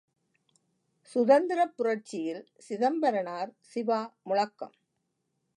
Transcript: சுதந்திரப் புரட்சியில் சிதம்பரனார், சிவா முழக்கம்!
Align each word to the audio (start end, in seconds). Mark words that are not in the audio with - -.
சுதந்திரப் 1.15 1.75
புரட்சியில் 1.75 2.41
சிதம்பரனார், 2.59 3.51
சிவா 3.61 4.01
முழக்கம்! 4.23 4.75